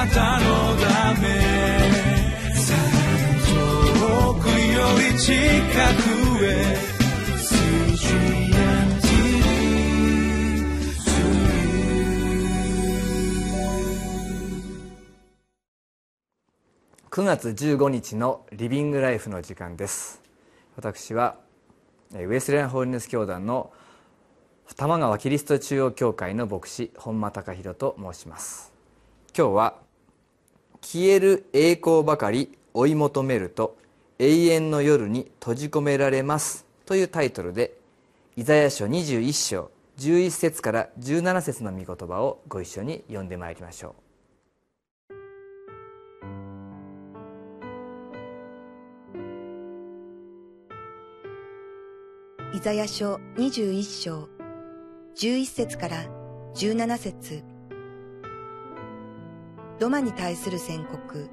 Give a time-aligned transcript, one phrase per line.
[0.00, 1.28] なたのため。
[3.46, 4.80] 遠くよ
[5.12, 6.48] り近くへ。
[17.10, 20.22] 9月15日のリビングライフの時間です。
[20.76, 21.36] 私は
[22.14, 23.70] ウエスレンホーリネス教団の
[24.76, 28.72] 玉川キリスト中央教会の牧師本間隆弘と申します。
[29.36, 29.89] 今日は
[30.82, 33.76] 消える栄光ばかり追い求めると
[34.18, 37.74] 永遠の夜に閉じ込められますというタイトルで
[38.36, 44.10] イザヤ書21章11節から17節の御言葉をご一緒に読んでまいりましょう。
[52.56, 54.28] イザヤ書21章
[55.16, 56.04] 11節から
[56.54, 57.49] 17節。
[59.80, 61.30] ドマに対する宣告。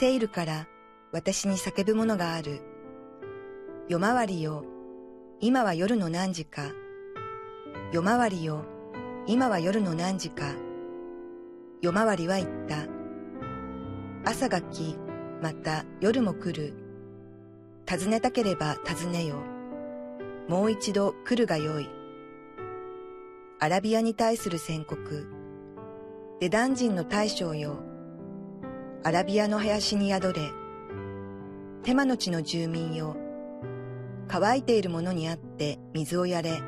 [0.00, 0.66] セイルから
[1.12, 2.60] 私に叫ぶものがある。
[3.88, 4.64] 夜回りよ。
[5.38, 6.72] 今は夜の何時か。
[7.92, 8.64] 夜回りよ。
[9.28, 10.44] 今は夜の何時か。
[11.80, 12.88] 夜回りは言った。
[14.28, 14.96] 朝が来
[15.40, 16.74] また夜も来る。
[17.86, 19.36] 尋ねたければ尋ねよ。
[20.48, 21.88] もう一度来るがよい。
[23.60, 25.39] アラビアに対する宣告。
[26.40, 27.80] デダン人の大将よ。
[29.04, 30.50] アラビアの林に宿れ。
[31.82, 33.14] テマの地の住民よ。
[34.26, 36.62] 乾いているものにあって水をやれ。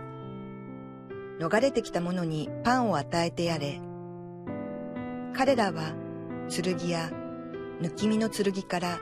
[1.40, 3.80] 逃れてきた者にパンを与えてやれ。
[5.32, 5.94] 彼らは
[6.50, 7.10] 剣や
[7.80, 9.00] 抜き身の剣から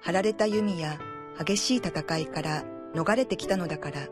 [0.00, 0.98] 張られた弓や
[1.38, 2.64] 激しい戦いから
[2.94, 4.08] 逃れてきたのだから。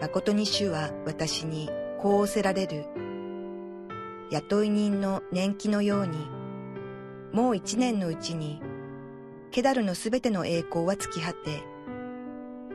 [0.00, 1.68] 誠に主は私に
[1.98, 3.02] こう仰せられる。
[4.34, 6.18] 雇い人の年季のように、
[7.32, 8.60] もう一年のうちに、
[9.52, 11.62] ケダルのすべての栄光は尽き果て、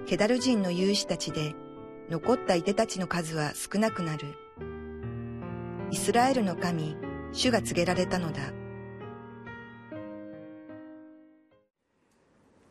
[0.05, 1.53] ケダル人の勇士たちで
[2.09, 4.35] 残ったい手たちの数は少なくなる。
[5.91, 6.95] イスラエルの神、
[7.33, 8.53] 主が告げられたのだ。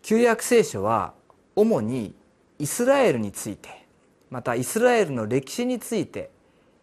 [0.00, 1.12] 旧約聖書は
[1.54, 2.14] 主に
[2.58, 3.86] イスラエルについて
[4.30, 6.30] またイスラエルの歴史について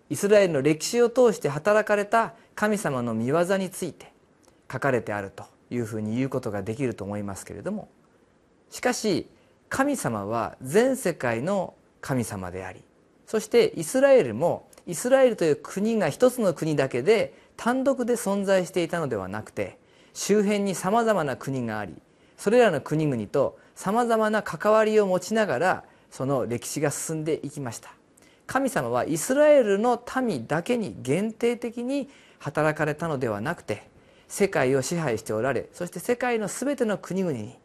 [0.10, 4.12] イスラエルの歴史を通して働かれた神様の御業について
[4.72, 7.90] 書かれてあるというふうに言うことができると思いますけれども
[8.70, 9.28] しかし
[9.70, 12.82] 神様は全世界の神様であり
[13.26, 19.80] そしてイスラエルもイスラエルという国が一つの国だけで単独で存在していたのではなくて
[20.14, 21.96] 周辺にさまざまな国があり
[22.38, 27.92] それらの国々とさまざまな関わりを持ちながらその歴史が進んでいきました。
[28.48, 33.90] 神様はイスラエルの民だけに限定的に働かれたのではなくて
[34.28, 37.56] 世界を支配しておられそして世界の全ての国々に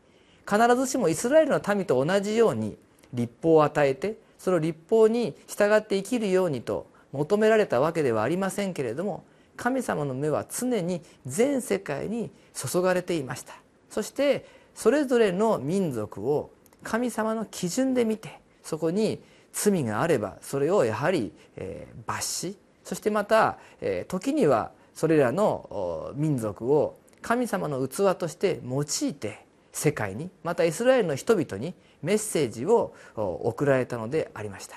[0.49, 2.77] 必ずしもイスラエルの民と同じように
[3.13, 9.25] 立法を与えてその立法に従って生きるようにと求められたわけではありませんけれども
[9.57, 13.53] 神様の目は常に全世界に注がれていました。
[13.91, 16.51] そしてそれぞれの民族を
[16.83, 19.21] 神様の基準で見てそこに
[19.53, 34.77] 罪があればそれをやはり、え罰しそしてまた、え時にはそれらの民族を神様の器として用いて世界にまたイスラエルの人々にメッセージを送られたのでありました。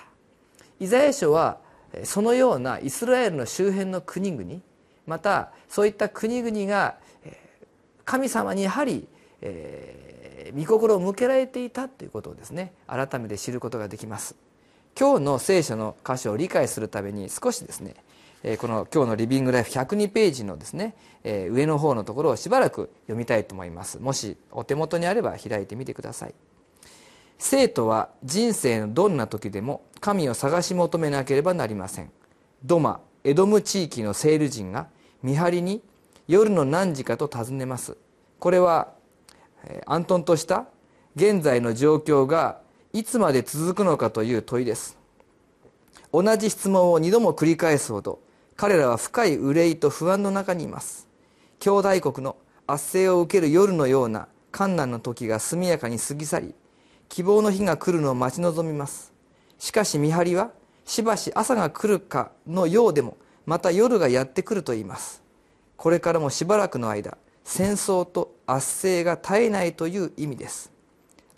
[0.80, 1.60] イザヤ書は
[2.04, 4.62] そのようなイスラエルの周辺の国々
[5.06, 6.96] またそういった国々が
[8.06, 9.08] 神様にやはり
[9.46, 14.36] えー、御心を向けられていたということをですね改めて知ることができます。
[15.00, 17.96] 今日の聖書の箇所を理解するために少しですね
[18.58, 24.00] この今日のリビングライフ102ページのですね上の方のところをしばらく読みたいと思います。
[24.00, 26.36] もしお手元にあれば開いてみてください。
[27.40, 32.12] 生徒は人生のどんな時でも神を探し求めなければなりません。
[32.64, 34.88] ドマエドム地域のセール人が
[35.24, 35.82] 見張りに
[36.28, 37.98] 夜の何時かと尋ねます。
[38.40, 38.92] これは
[39.86, 40.66] 暗遁とした
[41.16, 42.60] 現在の状況が
[42.96, 45.00] いつまで続くのかという問いです。
[46.12, 48.20] 同じ質問を2度も繰り返すほど
[48.56, 51.08] 彼らは深い憂いと不安の中にいます。
[51.60, 52.36] 兄弟国の
[52.68, 56.56] 圧政を受ける夜のような困難の時が速やかに過ぎ去り
[57.10, 59.12] 希望の日が来るのを待ち望みます。
[59.58, 60.52] しかし見張りは
[60.86, 63.18] しばし朝が来るかのようでも
[63.48, 65.24] また夜がやってくると言います。
[65.78, 70.73] これからもしばらくの間戦争と圧政が絶えないという意味です。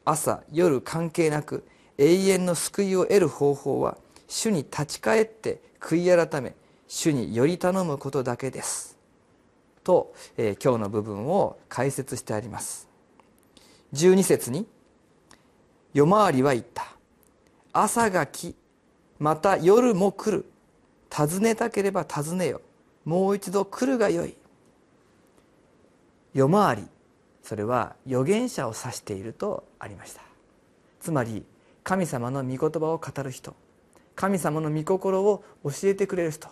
[0.06, 1.66] 朝夜関係なく
[1.98, 3.98] 永遠の救いを得る方法は
[4.28, 6.56] 主に立ち返って悔い改め
[6.88, 8.98] 主により頼むことだけです。
[9.84, 12.88] と、えー、今日の部分を解説してあります。
[13.94, 14.68] 12節に
[15.94, 16.88] 「夜回りは言った。
[17.74, 18.56] 朝が来
[19.20, 20.46] また夜も来る。
[21.10, 22.62] 尋ねたければ尋ねよ。
[23.06, 24.36] もう一度来るがよい」
[26.34, 26.95] 夜回り。
[27.46, 30.22] それは預言者を指しているとありました。
[31.00, 31.46] つまり
[31.84, 33.56] 神様の御言葉を語る人
[34.16, 36.48] 神様の御心を教えてくれる人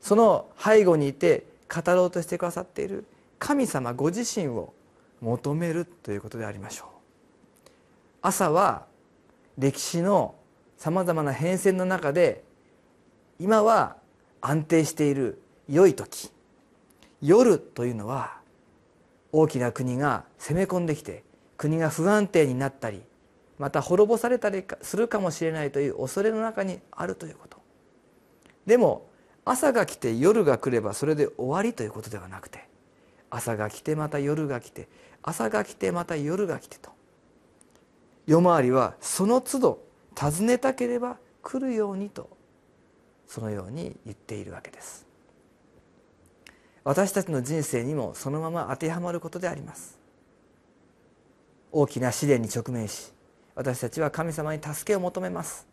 [0.00, 3.04] その背後にいて語ろうとしてくださっている
[3.38, 4.72] 神様ご自身を
[5.20, 6.88] 求めるということでありましょう。
[8.22, 8.86] 朝は
[9.56, 10.34] 歴史の
[10.76, 12.42] さまざまな変遷の中で
[13.38, 13.96] 今は
[14.40, 16.32] 安定している良い時
[17.22, 18.44] 夜というのは
[19.38, 21.22] 大きな国が攻め込んできて
[21.58, 23.02] 国が不安定になったり
[23.58, 27.58] また滅ぼされたりするかもしれないという恐れの中にあるということ。
[28.64, 29.10] でも
[29.44, 32.66] 朝が来て夜が来ればそれで終わりということではなくて
[33.28, 34.88] 朝が来てまた夜が来て
[35.22, 36.90] 朝が来てまた夜が来てと。
[38.26, 39.82] 夜回りはその都度
[40.14, 42.30] 尋ねたければ来るようにと
[43.28, 45.05] そのように言っているわけです。
[46.86, 49.98] 私たちの人生にもそのまま当てはまることであります。
[51.72, 53.12] 大きな試練に直面し
[53.56, 55.66] 私たちは神様に助けを求めます。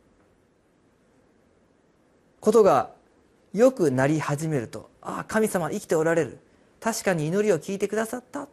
[2.39, 2.89] ことが
[3.54, 6.39] よくなり始めるとああ神様生きておられる。
[6.80, 8.48] 確かに祈りを聞いてくださった。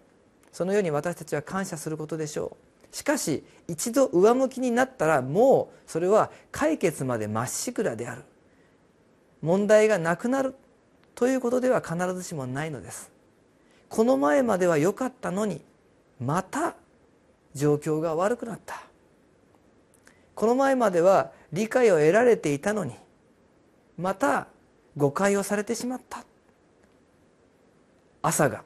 [0.52, 2.58] そのように私たちは感謝することでしょ
[2.92, 2.94] う。
[2.94, 8.22] しかし一度上向きになったらもうそれは解決までまっしぐらである。
[9.40, 10.54] 問題がなくなる。
[11.20, 13.10] ということでは必ずしもないのです。
[13.90, 15.60] この前までは良かったのに
[16.18, 16.76] また
[17.54, 18.80] 状況が悪くなった。
[20.34, 22.94] この前までは理解を得られていたのに
[23.98, 24.46] また
[24.96, 26.24] 誤解をされてしまった。
[28.22, 28.64] 朝が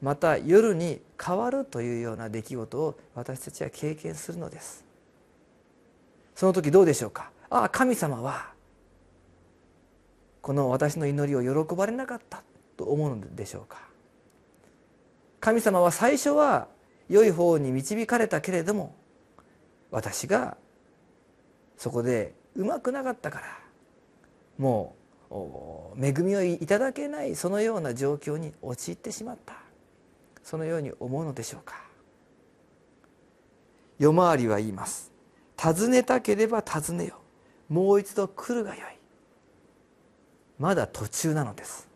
[0.00, 4.82] また夜に変わるというような出来事を私たちは経験するのです。
[6.34, 7.30] その時どうでしょうか？
[7.50, 8.55] ああ神様は
[10.46, 12.44] この私の祈りを喜ばれなかった
[12.76, 13.78] と思うのでしょうか？
[15.40, 16.68] 神様は最初は
[17.08, 18.94] 良い方に導かれたけれども
[19.90, 20.56] 私が
[21.76, 23.58] そこでうまくなかったから
[24.56, 24.94] も
[25.32, 25.34] う
[26.00, 29.54] 恵みをいただけないそのような状況に陥ってしまった。
[30.44, 31.74] そのように思うのでしょうか
[33.98, 35.10] 夜回りは言います。
[35.56, 37.16] 尋ねたければ尋ねよ。
[37.68, 38.95] もう一度来るがよい。
[40.58, 41.88] まだ途中なのです。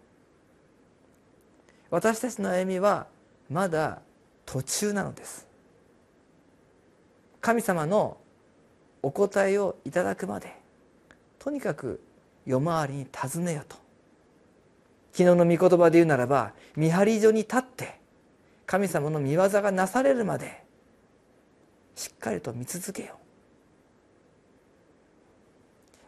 [1.90, 3.06] 私たちの歩みは
[3.48, 4.00] まだ
[4.46, 5.46] 途中なのです。
[7.40, 8.18] 神様の
[9.02, 10.54] お答えをいただくまで
[11.38, 12.02] とにかく
[12.44, 13.76] 夜回りに尋ねよと。
[15.12, 17.98] 昨日の御言葉で言うならば見張り所に立って
[18.66, 20.62] 神様の御業がなされるまで
[21.96, 23.18] しっかりと見続けよ。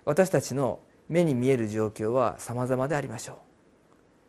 [0.05, 3.38] 私たちの目に見える状況は様々でありましょ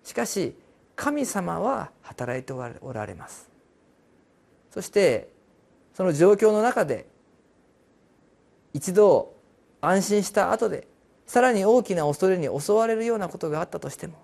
[0.03, 0.07] う。
[0.07, 0.55] しかし
[0.95, 3.49] 神様は働いておられます。
[4.71, 5.29] そして
[5.93, 7.07] その状況の中で
[8.73, 9.33] 一度
[9.81, 10.87] 安心した後で
[11.25, 14.15] さらに大きな恐れに襲われるようなことがあったとしても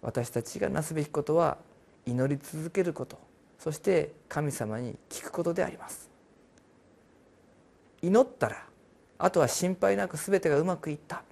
[0.00, 1.58] 私たちがなすべきことは
[2.06, 3.18] 祈り続けること
[3.58, 6.08] そして神様に聞くことであります。
[8.00, 8.67] 祈ったら
[9.18, 11.22] あとは心配なく全てがうまくいった。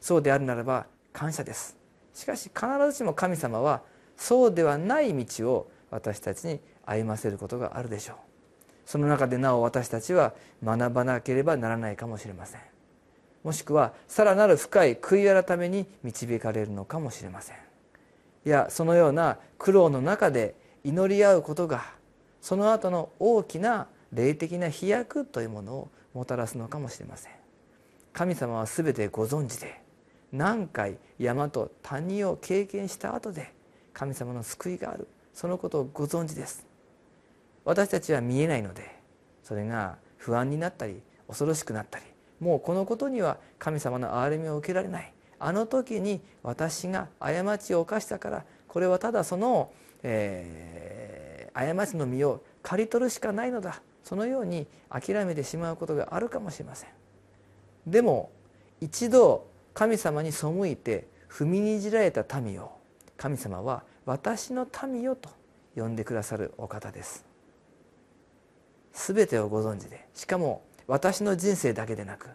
[0.00, 1.76] そうであるならば感謝です。
[2.14, 3.82] しかし必ずしも神様は
[4.16, 8.16] そうではない道を私たちに歩ませることがあるでしょう。
[8.86, 12.60] その中でなお私たちは学ばなければならないかもしれません。
[13.42, 17.56] もしくはさらなる深い悔い改めに導かれるのかもしれません。
[18.46, 21.84] いやそのような苦労の中で祈り合うことが
[22.40, 27.32] その後の大きな霊的な飛躍というものをもたらすのかもしれません。
[28.12, 29.80] 神様は全てご存知で
[30.32, 33.52] 何回山と谷を経験した後で
[33.92, 35.08] 神様の救いがある。
[35.34, 36.64] そのことをご存知です。
[37.64, 39.00] 私たちは見えないので
[39.42, 42.04] それが不安になったり恐ろしくなったり
[42.38, 45.12] もうこのことには神様の憐れみを受けられない。
[45.38, 53.82] あの時に私が過ちを犯したからこれはただその、えー、過ちの身を刈り取るしかないのだ。
[54.04, 56.90] そのように諦めてしまうことがあるかもしれません。
[57.86, 58.30] でも
[58.80, 62.70] 一度神様に背いて踏みにじられた民を
[63.16, 65.30] 神様は私の民よと
[65.74, 67.24] 呼んでくださるお方です。
[68.92, 72.28] 全てをご存知でしかも私の人生だけでなく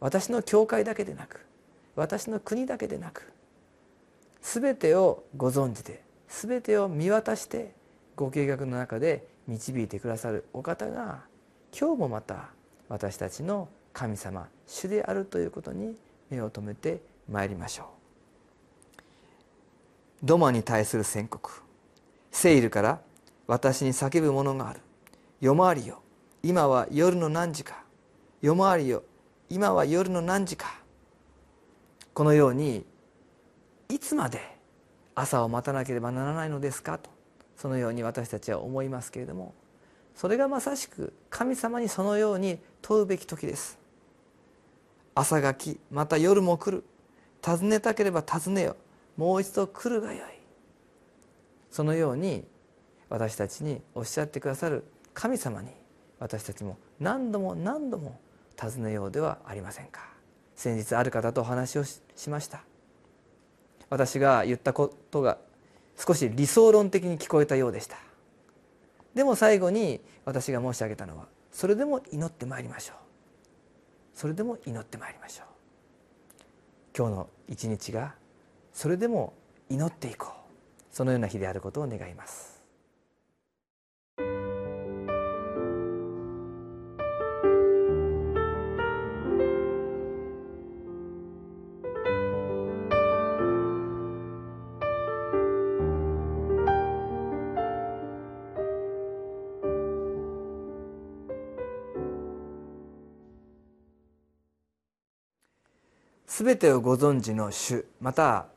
[0.00, 1.46] 私の教会だけでなく
[1.96, 3.32] 私の国だけでなく
[4.42, 7.72] 全てをご存知で全てを見渡して
[8.16, 11.24] ご計画の中で導いてくださるお方が
[11.76, 12.50] 今日もまた
[12.88, 15.96] 私たちの神様主であるということに
[16.30, 17.86] 目を留めてまいりましょう。
[20.22, 21.50] ドマに対する宣告。
[22.30, 23.00] セイルから
[23.48, 24.80] 私に叫ぶものがある。
[25.40, 26.00] 夜回りよ。
[26.44, 27.82] 今は夜の何時か。
[28.40, 29.02] 夜回りよ。
[29.48, 30.80] 今は夜の何時か。
[32.14, 32.84] このように
[33.88, 34.40] いつまで
[35.16, 37.10] 朝を待たなければならないのですかと。
[37.60, 39.54] そのように私たちは思いますけれども
[40.14, 43.78] それがまさしく神様にそのように問うべき時です。
[45.14, 46.84] 朝が来また夜も来る。
[47.42, 48.76] 尋ねたければ尋ねよ。
[49.16, 50.20] もう一度来るがよい。
[51.70, 52.44] そのように
[53.08, 55.70] 私たちにおっしゃってくださる神様に
[56.18, 58.20] 私たちも何度も何度も
[58.56, 60.08] 尋ねようではありませんか。
[60.54, 62.62] 先日ある方とお話をしました。
[63.90, 65.38] 私が言ったことが
[65.96, 67.96] 少し理想論的に聞こえたようでした。
[69.14, 72.96] でも最後に私が申し上げたのはそれでも祈ってまいりましょう。
[74.14, 75.46] それでも祈ってまいりましょう。
[76.96, 78.14] 今日の一日が
[78.72, 79.32] それでも
[79.68, 80.40] 祈っていこう。
[80.92, 82.59] そのような日であることを願います。
[106.50, 108.48] 全てをご存知の主また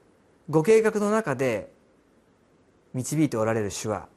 [0.49, 1.71] ご計画の中で
[2.95, 4.07] 導いておられる主は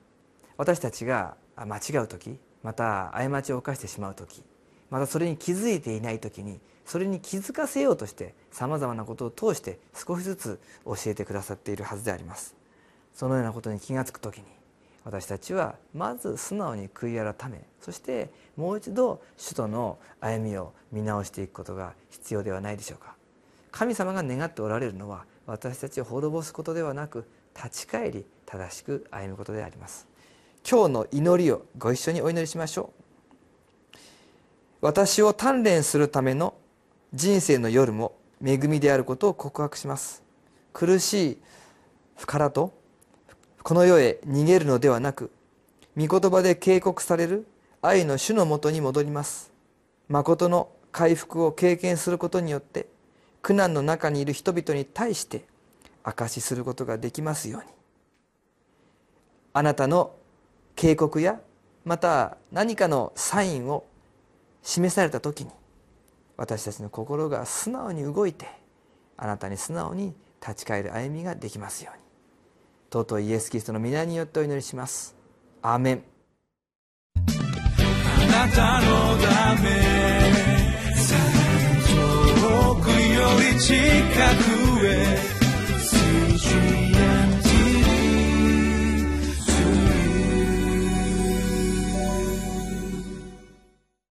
[0.56, 4.42] 私たちが間違う時また過ちを犯してしまう時
[4.88, 12.56] またそれに気づいていない時にそれに気づかせようとしてさまざまなことを通して少しずつ教えてくださっているはずであります。
[13.12, 14.44] そのようなことに気が付く時に
[15.04, 23.16] 私たちはまず素直に悔い改めそしてもう一度首都の歩みを見直していくことが必要ではないでしょうか。
[23.76, 30.08] 神様が願っておられるのは私たちを滅ぼすことではなく立ち返り正しく歩むことであります。
[30.66, 32.90] 今日の祈りをご一緒にお祈りしましょ
[33.92, 33.98] う。
[34.80, 36.54] 私を鍛錬するための
[37.12, 40.22] 人生の夜も恵みであることを告白します。
[40.72, 41.38] 苦しい
[42.24, 42.72] からと
[43.62, 45.30] この世へ逃げるのではなく
[45.98, 47.46] 御言葉で警告される
[47.82, 49.52] 愛の主のもとに戻ります。
[50.08, 52.86] 誠の回復を経験することによって
[53.46, 55.44] 苦難の中にいる人々に対して
[56.02, 57.68] 証しすることができますように。
[59.52, 60.16] あなたの
[60.74, 61.38] 警告や
[61.84, 63.86] また何かのサインを
[64.64, 65.52] 示された時に
[66.36, 68.48] 私たちの心が素直に動いて
[69.16, 72.02] あなたに素直に立ち返る歩みができますように。
[72.90, 75.14] 尊いイエス・キリストの皆によってお祈りします。
[75.62, 76.02] アーメン。
[77.14, 80.25] あなたのため。
[83.38, 84.55] り近く